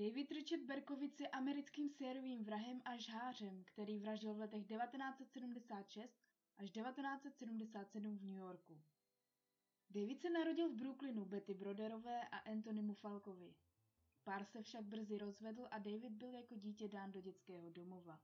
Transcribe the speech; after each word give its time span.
David 0.00 0.30
Richard 0.30 0.62
Berkovic 0.62 1.20
je 1.20 1.28
americkým 1.28 1.88
sériovým 1.88 2.44
vrahem 2.44 2.82
a 2.84 2.96
žhářem, 2.96 3.64
který 3.64 3.98
vraždil 3.98 4.34
v 4.34 4.38
letech 4.38 4.66
1976 4.66 6.18
až 6.58 6.70
1977 6.70 8.18
v 8.18 8.24
New 8.24 8.36
Yorku. 8.36 8.80
David 9.90 10.20
se 10.20 10.30
narodil 10.30 10.68
v 10.68 10.76
Brooklynu 10.76 11.24
Betty 11.24 11.54
Broderové 11.54 12.28
a 12.28 12.36
Anthonymu 12.36 12.94
Falkovi. 12.94 13.54
Pár 14.24 14.44
se 14.44 14.62
však 14.62 14.84
brzy 14.84 15.18
rozvedl 15.18 15.68
a 15.70 15.78
David 15.78 16.12
byl 16.12 16.34
jako 16.34 16.56
dítě 16.56 16.88
dán 16.88 17.12
do 17.12 17.20
dětského 17.20 17.70
domova. 17.70 18.20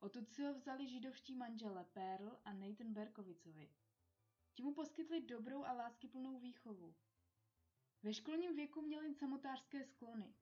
Odtud 0.00 0.32
si 0.32 0.42
ho 0.42 0.54
vzali 0.54 0.88
židovští 0.88 1.34
manžele 1.34 1.84
Pearl 1.84 2.38
a 2.44 2.52
Nathan 2.52 2.92
Berkovicovi. 2.92 3.70
Ti 4.54 4.62
mu 4.62 4.74
poskytli 4.74 5.20
dobrou 5.20 5.64
a 5.64 5.72
láskyplnou 5.72 6.38
výchovu. 6.38 6.94
Ve 8.02 8.14
školním 8.14 8.56
věku 8.56 8.82
měl 8.82 9.02
jen 9.02 9.14
samotářské 9.14 9.84
sklony. 9.84 10.34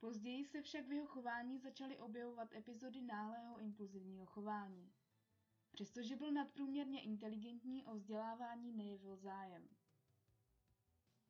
Později 0.00 0.44
se 0.44 0.62
však 0.62 0.86
v 0.86 0.92
jeho 0.92 1.06
chování 1.06 1.58
začaly 1.58 1.98
objevovat 1.98 2.52
epizody 2.52 3.02
náhlého 3.02 3.58
impulzivního 3.58 4.26
chování. 4.26 4.92
Přestože 5.70 6.16
byl 6.16 6.32
nadprůměrně 6.32 7.02
inteligentní, 7.02 7.84
o 7.84 7.94
vzdělávání 7.94 8.72
nejevil 8.72 9.16
zájem. 9.16 9.68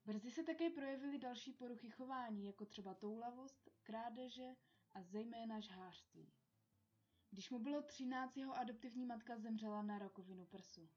Brzy 0.05 0.31
se 0.31 0.43
také 0.43 0.71
projevily 0.71 1.19
další 1.19 1.53
poruchy 1.53 1.91
chování, 1.91 2.47
jako 2.47 2.65
třeba 2.65 2.95
toulavost, 2.95 3.69
krádeže 3.83 4.57
a 4.93 5.03
zejména 5.03 5.61
žhářství. 5.61 6.33
Když 7.31 7.51
mu 7.51 7.59
bylo 7.59 7.83
13, 7.83 8.37
jeho 8.37 8.55
adoptivní 8.55 9.07
matka 9.07 9.39
zemřela 9.39 9.83
na 9.83 9.99
rakovinu 9.99 10.47
prsu. 10.47 10.89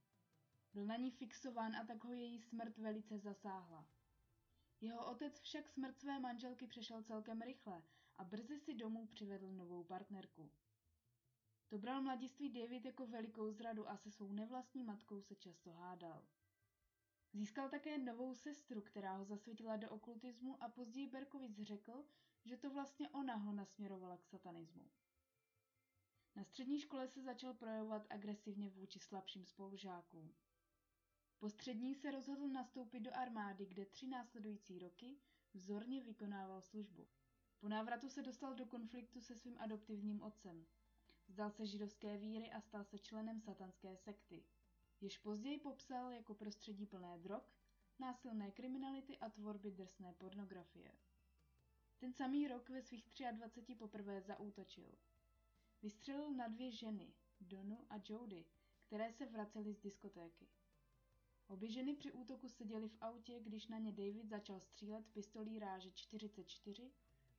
Byl 0.73 0.85
na 0.85 0.95
ní 0.95 1.11
fixován 1.11 1.75
a 1.75 1.85
tak 1.85 2.03
ho 2.03 2.13
její 2.13 2.39
smrt 2.39 2.77
velice 2.77 3.17
zasáhla. 3.17 3.85
Jeho 4.81 5.05
otec 5.11 5.39
však 5.39 5.69
smrt 5.69 5.99
své 5.99 6.19
manželky 6.19 6.67
přešel 6.67 7.03
celkem 7.03 7.41
rychle 7.41 7.83
a 8.17 8.23
brzy 8.23 8.59
si 8.59 8.73
domů 8.73 9.07
přivedl 9.07 9.51
novou 9.51 9.83
partnerku. 9.83 10.51
To 11.69 11.77
bral 11.77 12.01
mladiství 12.01 12.49
David 12.49 12.85
jako 12.85 13.07
velikou 13.07 13.51
zradu 13.51 13.89
a 13.89 13.97
se 13.97 14.11
svou 14.11 14.31
nevlastní 14.31 14.83
matkou 14.83 15.21
se 15.21 15.35
často 15.35 15.71
hádal. 15.71 16.27
Získal 17.33 17.69
také 17.69 17.97
novou 17.97 18.35
sestru, 18.35 18.81
která 18.81 19.15
ho 19.17 19.25
zasvětila 19.25 19.77
do 19.77 19.89
okultismu 19.89 20.63
a 20.63 20.69
později 20.69 21.07
Berkovic 21.07 21.61
řekl, 21.61 22.05
že 22.45 22.57
to 22.57 22.69
vlastně 22.69 23.09
ona 23.09 23.35
ho 23.35 23.53
nasměrovala 23.53 24.17
k 24.17 24.25
satanismu. 24.25 24.89
Na 26.35 26.43
střední 26.43 26.79
škole 26.79 27.07
se 27.07 27.21
začal 27.21 27.53
projevovat 27.53 28.07
agresivně 28.09 28.69
vůči 28.69 28.99
slabším 28.99 29.45
spolužákům. 29.45 30.33
Po 31.41 31.49
střední 31.49 31.95
se 31.95 32.11
rozhodl 32.11 32.47
nastoupit 32.47 32.99
do 32.99 33.15
armády, 33.15 33.65
kde 33.65 33.85
tři 33.85 34.07
následující 34.07 34.79
roky 34.79 35.17
vzorně 35.53 36.01
vykonával 36.01 36.61
službu. 36.61 37.07
Po 37.59 37.67
návratu 37.69 38.09
se 38.09 38.21
dostal 38.23 38.53
do 38.55 38.65
konfliktu 38.65 39.21
se 39.21 39.35
svým 39.35 39.57
adoptivním 39.59 40.21
otcem. 40.21 40.65
Zdal 41.27 41.51
se 41.51 41.65
židovské 41.65 42.17
víry 42.17 42.51
a 42.51 42.61
stal 42.61 42.83
se 42.83 42.99
členem 42.99 43.41
satanské 43.41 43.97
sekty, 43.97 44.43
jež 45.01 45.17
později 45.17 45.59
popsal 45.59 46.11
jako 46.11 46.33
prostředí 46.33 46.85
plné 46.85 47.17
drog, 47.19 47.43
násilné 47.99 48.51
kriminality 48.51 49.17
a 49.17 49.29
tvorby 49.29 49.71
drsné 49.71 50.13
pornografie. 50.13 50.91
Ten 51.97 52.13
samý 52.13 52.47
rok 52.47 52.69
ve 52.69 52.81
svých 52.81 53.05
23 53.31 53.75
poprvé 53.75 54.21
zaútočil. 54.21 54.97
Vystřelil 55.81 56.31
na 56.33 56.47
dvě 56.47 56.71
ženy, 56.71 57.13
Donu 57.39 57.85
a 57.89 57.95
Jody, 58.09 58.45
které 58.87 59.11
se 59.11 59.25
vracely 59.25 59.73
z 59.73 59.79
diskotéky. 59.79 60.47
Obě 61.47 61.71
ženy 61.71 61.95
při 61.95 62.11
útoku 62.11 62.49
seděly 62.49 62.89
v 62.89 62.97
autě, 63.01 63.39
když 63.39 63.67
na 63.67 63.77
ně 63.77 63.91
David 63.91 64.29
začal 64.29 64.59
střílet 64.59 65.05
pistolí 65.13 65.59
ráže 65.59 65.91
44 65.91 66.91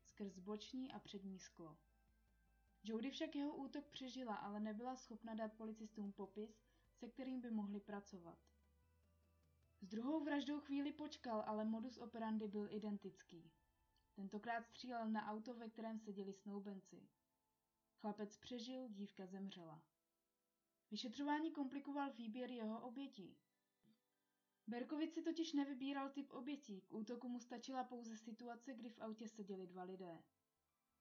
skrz 0.04 0.38
boční 0.38 0.92
a 0.92 0.98
přední 0.98 1.38
sklo. 1.38 1.76
Jody 2.84 3.10
však 3.10 3.34
jeho 3.36 3.56
útok 3.56 3.86
přežila, 3.88 4.34
ale 4.34 4.60
nebyla 4.60 4.96
schopna 4.96 5.34
dát 5.34 5.52
policistům 5.52 6.12
popis, 6.12 6.62
se 6.94 7.08
kterým 7.08 7.40
by 7.40 7.50
mohli 7.50 7.80
pracovat. 7.80 8.38
S 9.80 9.86
druhou 9.86 10.24
vraždou 10.24 10.60
chvíli 10.60 10.92
počkal, 10.92 11.44
ale 11.46 11.64
modus 11.64 11.98
operandi 11.98 12.48
byl 12.48 12.68
identický. 12.70 13.50
Tentokrát 14.14 14.66
střílel 14.66 15.08
na 15.08 15.26
auto, 15.30 15.54
ve 15.54 15.68
kterém 15.68 15.98
seděli 15.98 16.32
snoubenci. 16.32 17.08
Chlapec 17.96 18.36
přežil, 18.36 18.88
dívka 18.88 19.26
zemřela. 19.26 19.82
Vyšetřování 20.90 21.52
komplikoval 21.52 22.12
výběr 22.12 22.50
jeho 22.50 22.80
obětí. 22.80 23.36
Berkovic 24.66 25.14
si 25.14 25.22
totiž 25.22 25.52
nevybíral 25.52 26.10
typ 26.10 26.32
obětí, 26.32 26.80
k 26.80 26.92
útoku 26.92 27.28
mu 27.28 27.40
stačila 27.40 27.84
pouze 27.84 28.16
situace, 28.16 28.74
kdy 28.74 28.90
v 28.90 28.98
autě 28.98 29.28
seděli 29.28 29.66
dva 29.66 29.82
lidé. 29.82 30.22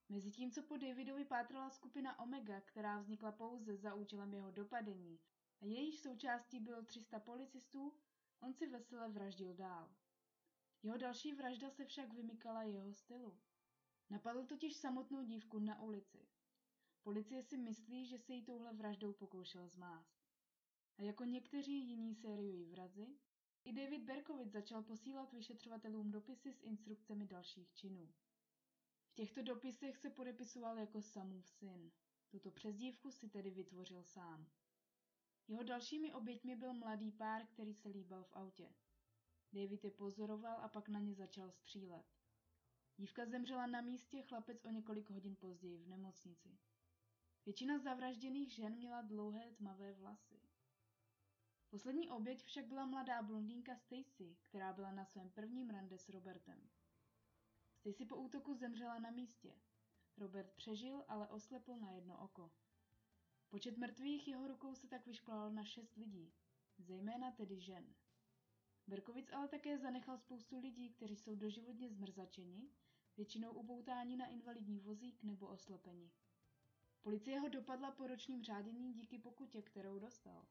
Mezitím, 0.08 0.50
co 0.50 0.62
po 0.62 0.76
Davidovi 0.76 1.24
pátrala 1.24 1.70
skupina 1.70 2.18
Omega, 2.18 2.60
která 2.60 2.98
vznikla 2.98 3.32
pouze 3.32 3.76
za 3.76 3.94
účelem 3.94 4.34
jeho 4.34 4.50
dopadení 4.50 5.20
a 5.60 5.64
jejíž 5.64 6.00
součástí 6.00 6.60
bylo 6.60 6.82
300 6.82 7.20
policistů, 7.20 7.94
on 8.40 8.54
si 8.54 8.66
vesele 8.66 9.08
vraždil 9.08 9.54
dál. 9.54 9.94
Jeho 10.82 10.96
další 10.96 11.32
vražda 11.32 11.70
se 11.70 11.84
však 11.84 12.12
vymykala 12.12 12.62
jeho 12.62 12.92
stylu. 12.92 13.40
Napadl 14.10 14.46
totiž 14.46 14.76
samotnou 14.76 15.22
dívku 15.22 15.58
na 15.58 15.82
ulici. 15.82 16.28
Policie 17.02 17.42
si 17.42 17.56
myslí, 17.56 18.06
že 18.06 18.18
se 18.18 18.32
jí 18.32 18.42
touhle 18.44 18.72
vraždou 18.72 19.12
pokoušel 19.12 19.68
zmást. 19.68 20.22
A 20.98 21.02
jako 21.02 21.24
někteří 21.24 21.88
jiní 21.88 22.14
sérioví 22.14 22.66
vrazi, 22.66 23.18
i 23.64 23.72
David 23.72 24.02
Berkovic 24.02 24.52
začal 24.52 24.82
posílat 24.82 25.32
vyšetřovatelům 25.32 26.10
dopisy 26.10 26.52
s 26.52 26.62
instrukcemi 26.62 27.26
dalších 27.26 27.72
činů. 27.74 28.12
V 29.06 29.14
těchto 29.14 29.42
dopisech 29.42 29.96
se 29.96 30.10
podepisoval 30.10 30.78
jako 30.78 31.02
Samův 31.02 31.48
syn. 31.48 31.92
Tuto 32.28 32.50
přezdívku 32.50 33.10
si 33.10 33.28
tedy 33.28 33.50
vytvořil 33.50 34.04
sám. 34.04 34.46
Jeho 35.48 35.62
dalšími 35.62 36.12
oběťmi 36.12 36.56
byl 36.56 36.74
mladý 36.74 37.12
pár, 37.12 37.46
který 37.46 37.74
se 37.74 37.88
líbal 37.88 38.24
v 38.24 38.32
autě. 38.32 38.74
David 39.52 39.84
je 39.84 39.90
pozoroval 39.90 40.60
a 40.60 40.68
pak 40.68 40.88
na 40.88 41.00
ně 41.00 41.14
začal 41.14 41.50
střílet. 41.50 42.06
Dívka 42.96 43.26
zemřela 43.26 43.66
na 43.66 43.80
místě, 43.80 44.22
chlapec 44.22 44.64
o 44.64 44.70
několik 44.70 45.10
hodin 45.10 45.36
později 45.36 45.78
v 45.78 45.88
nemocnici. 45.88 46.58
Většina 47.44 47.78
zavražděných 47.78 48.54
žen 48.54 48.74
měla 48.76 49.02
dlouhé 49.02 49.52
tmavé 49.52 49.92
vlasy. 49.92 50.40
Poslední 51.72 52.10
oběť 52.10 52.44
však 52.44 52.66
byla 52.66 52.86
mladá 52.86 53.22
blondýnka 53.22 53.76
Stacy, 53.76 54.36
která 54.42 54.72
byla 54.72 54.92
na 54.92 55.04
svém 55.04 55.30
prvním 55.30 55.70
rande 55.70 55.98
s 55.98 56.08
Robertem. 56.08 56.68
Stacy 57.74 58.04
po 58.04 58.16
útoku 58.16 58.54
zemřela 58.54 58.98
na 58.98 59.10
místě. 59.10 59.54
Robert 60.16 60.52
přežil, 60.52 61.04
ale 61.08 61.28
oslepl 61.28 61.76
na 61.76 61.90
jedno 61.90 62.24
oko. 62.24 62.50
Počet 63.48 63.78
mrtvých 63.78 64.28
jeho 64.28 64.48
rukou 64.48 64.74
se 64.74 64.88
tak 64.88 65.06
vyšplal 65.06 65.50
na 65.50 65.64
šest 65.64 65.96
lidí, 65.96 66.32
zejména 66.78 67.30
tedy 67.30 67.60
žen. 67.60 67.94
Berkovic 68.86 69.32
ale 69.32 69.48
také 69.48 69.78
zanechal 69.78 70.18
spoustu 70.18 70.58
lidí, 70.58 70.90
kteří 70.90 71.16
jsou 71.16 71.34
doživotně 71.34 71.88
zmrzačeni, 71.90 72.70
většinou 73.16 73.52
uboutáni 73.52 74.16
na 74.16 74.26
invalidní 74.26 74.80
vozík 74.80 75.22
nebo 75.22 75.46
oslepeni. 75.46 76.10
Policie 77.02 77.40
ho 77.40 77.48
dopadla 77.48 77.90
po 77.90 78.06
ročním 78.06 78.42
řádění 78.42 78.92
díky 78.92 79.18
pokutě, 79.18 79.62
kterou 79.62 79.98
dostal. 79.98 80.46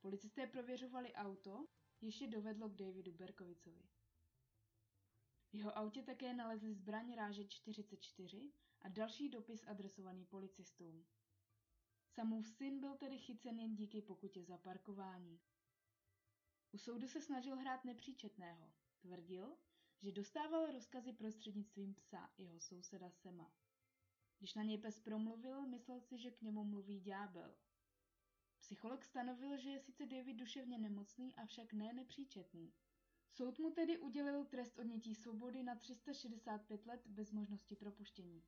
Policisté 0.00 0.46
prověřovali 0.46 1.12
auto, 1.12 1.66
ještě 2.00 2.26
dovedlo 2.26 2.68
k 2.68 2.74
Davidu 2.76 3.12
Berkovicovi. 3.12 3.88
V 5.50 5.54
jeho 5.54 5.78
autě 5.78 6.02
také 6.02 6.34
nalezli 6.34 6.74
zbraň 6.74 7.14
ráže 7.14 7.44
44 7.44 8.52
a 8.80 8.88
další 8.88 9.28
dopis 9.28 9.64
adresovaný 9.66 10.24
policistům. 10.24 11.06
Samův 12.06 12.48
syn 12.48 12.80
byl 12.80 12.96
tedy 12.96 13.18
chycen 13.18 13.58
jen 13.58 13.74
díky 13.74 14.02
pokutě 14.02 14.44
za 14.44 14.58
parkování. 14.58 15.40
U 16.72 16.78
soudu 16.78 17.08
se 17.08 17.20
snažil 17.20 17.56
hrát 17.56 17.84
nepříčetného. 17.84 18.72
Tvrdil, 19.00 19.56
že 20.02 20.12
dostával 20.12 20.72
rozkazy 20.72 21.12
prostřednictvím 21.12 21.94
psa, 21.94 22.30
jeho 22.38 22.60
souseda 22.60 23.10
Sema. 23.10 23.52
Když 24.38 24.54
na 24.54 24.62
něj 24.62 24.78
pes 24.78 25.00
promluvil, 25.00 25.66
myslel 25.66 26.00
si, 26.00 26.18
že 26.18 26.30
k 26.30 26.42
němu 26.42 26.64
mluví 26.64 27.00
ďábel. 27.00 27.54
Psycholog 28.70 29.04
stanovil, 29.04 29.56
že 29.56 29.70
je 29.70 29.80
sice 29.80 30.06
David 30.06 30.36
duševně 30.36 30.78
nemocný, 30.78 31.34
avšak 31.36 31.72
ne 31.72 31.92
nepříčetný. 31.92 32.72
Soud 33.30 33.58
mu 33.58 33.70
tedy 33.70 33.98
udělil 33.98 34.44
trest 34.44 34.78
odnětí 34.78 35.14
svobody 35.14 35.62
na 35.62 35.74
365 35.74 36.86
let 36.86 37.06
bez 37.06 37.32
možnosti 37.32 37.76
propuštění. 37.76 38.44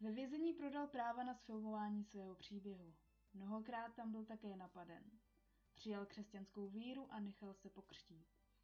Ve 0.00 0.12
vězení 0.12 0.52
prodal 0.52 0.86
práva 0.86 1.22
na 1.22 1.34
sfilmování 1.34 2.04
svého 2.04 2.34
příběhu. 2.34 2.94
Mnohokrát 3.34 3.94
tam 3.94 4.10
byl 4.10 4.24
také 4.24 4.56
napaden. 4.56 5.04
Přijal 5.74 6.06
křesťanskou 6.06 6.68
víru 6.68 7.12
a 7.12 7.20
nechal 7.20 7.54
se 7.54 7.70
pokřtít. 7.70 8.37